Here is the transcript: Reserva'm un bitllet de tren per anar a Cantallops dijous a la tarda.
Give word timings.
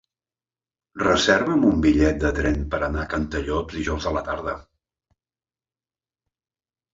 Reserva'm 1.01 1.67
un 1.71 1.83
bitllet 1.83 2.17
de 2.23 2.31
tren 2.39 2.57
per 2.71 2.79
anar 2.87 3.03
a 3.03 3.11
Cantallops 3.11 3.77
dijous 3.77 4.09
a 4.09 4.15
la 4.17 4.25
tarda. 4.31 4.57